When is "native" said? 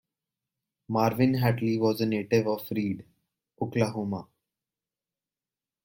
2.07-2.47